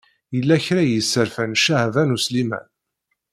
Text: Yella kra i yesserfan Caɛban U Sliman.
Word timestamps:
Yella 0.35 0.57
kra 0.65 0.81
i 0.83 0.91
yesserfan 0.91 1.59
Caɛban 1.63 2.13
U 2.15 2.17
Sliman. 2.25 2.67